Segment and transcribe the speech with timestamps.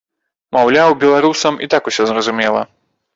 [0.55, 2.61] Маўляў, беларусам і так усё зразумела.